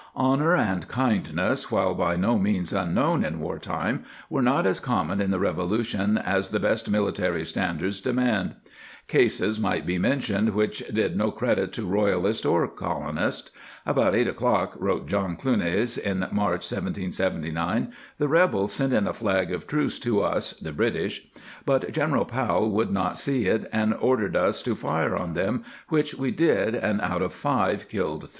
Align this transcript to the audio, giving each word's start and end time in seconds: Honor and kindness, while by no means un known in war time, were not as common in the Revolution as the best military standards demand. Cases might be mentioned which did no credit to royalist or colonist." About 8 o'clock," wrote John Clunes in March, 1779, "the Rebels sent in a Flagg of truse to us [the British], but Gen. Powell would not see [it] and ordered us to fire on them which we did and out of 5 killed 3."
Honor 0.15 0.55
and 0.55 0.87
kindness, 0.87 1.69
while 1.71 1.93
by 1.93 2.15
no 2.15 2.35
means 2.39 2.73
un 2.73 2.95
known 2.95 3.23
in 3.23 3.39
war 3.39 3.59
time, 3.59 4.03
were 4.31 4.41
not 4.41 4.65
as 4.65 4.79
common 4.79 5.21
in 5.21 5.29
the 5.29 5.37
Revolution 5.37 6.17
as 6.17 6.49
the 6.49 6.59
best 6.59 6.89
military 6.89 7.45
standards 7.45 8.01
demand. 8.01 8.55
Cases 9.07 9.59
might 9.59 9.85
be 9.85 9.99
mentioned 9.99 10.55
which 10.55 10.79
did 10.91 11.15
no 11.15 11.29
credit 11.29 11.71
to 11.73 11.85
royalist 11.85 12.47
or 12.47 12.67
colonist." 12.67 13.51
About 13.93 14.15
8 14.15 14.27
o'clock," 14.27 14.73
wrote 14.75 15.05
John 15.05 15.35
Clunes 15.35 15.99
in 15.99 16.21
March, 16.31 16.65
1779, 16.71 17.93
"the 18.17 18.27
Rebels 18.27 18.71
sent 18.73 18.93
in 18.93 19.05
a 19.05 19.13
Flagg 19.13 19.51
of 19.53 19.67
truse 19.67 19.99
to 19.99 20.21
us 20.23 20.53
[the 20.53 20.71
British], 20.71 21.27
but 21.63 21.91
Gen. 21.91 22.25
Powell 22.25 22.71
would 22.71 22.91
not 22.91 23.19
see 23.19 23.45
[it] 23.45 23.69
and 23.71 23.93
ordered 23.93 24.35
us 24.35 24.63
to 24.63 24.73
fire 24.73 25.15
on 25.15 25.35
them 25.35 25.63
which 25.89 26.15
we 26.15 26.31
did 26.31 26.73
and 26.73 27.01
out 27.01 27.21
of 27.21 27.33
5 27.33 27.87
killed 27.87 28.21
3." 28.21 28.29